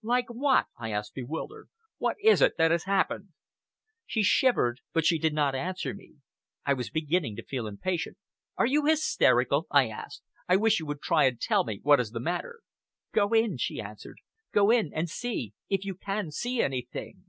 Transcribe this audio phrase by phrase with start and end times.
[0.00, 1.68] "Like what?" I asked, bewildered.
[1.98, 3.34] "What is it that has happened?"
[4.06, 6.14] She shivered, but she did not answer me.
[6.64, 8.16] I was beginning to feel impatient.
[8.56, 10.22] "Are you hysterical?" I asked.
[10.48, 12.60] "I wish you would try and tell me what is the matter."
[13.12, 14.16] "Go in," she answered;
[14.50, 17.24] "go in, and see if you can see anything."